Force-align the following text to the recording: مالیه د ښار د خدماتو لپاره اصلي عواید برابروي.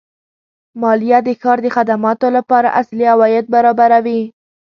مالیه 0.81 1.19
د 1.27 1.29
ښار 1.41 1.57
د 1.63 1.67
خدماتو 1.75 2.27
لپاره 2.37 2.69
اصلي 2.81 3.05
عواید 3.13 3.45
برابروي. 3.55 4.21